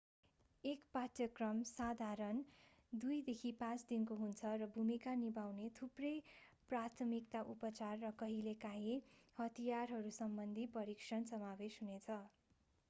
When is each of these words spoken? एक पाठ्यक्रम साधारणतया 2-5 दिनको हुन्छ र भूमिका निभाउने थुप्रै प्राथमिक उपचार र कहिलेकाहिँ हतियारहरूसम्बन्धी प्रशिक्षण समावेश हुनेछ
एक 0.63 0.85
पाठ्यक्रम 0.93 1.57
साधारणतया 1.69 3.01
2-5 3.01 3.83
दिनको 3.89 4.15
हुन्छ 4.21 4.53
र 4.55 4.67
भूमिका 4.71 5.13
निभाउने 5.19 5.67
थुप्रै 5.75 6.13
प्राथमिक 6.69 7.41
उपचार 7.47 8.01
र 8.05 8.11
कहिलेकाहिँ 8.19 8.95
हतियारहरूसम्बन्धी 9.37 10.65
प्रशिक्षण 10.73 11.29
समावेश 11.29 11.77
हुनेछ 11.83 12.17